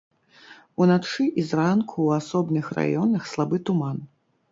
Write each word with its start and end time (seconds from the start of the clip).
Уначы 0.83 1.25
і 1.41 1.43
зранку 1.49 1.95
ў 2.07 2.09
асобных 2.23 2.65
раёнах 2.79 3.29
слабы 3.35 3.61
туман. 3.69 4.01